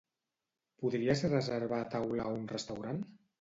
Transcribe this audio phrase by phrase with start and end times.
[0.85, 3.05] Podries reservar taula a un restaurant?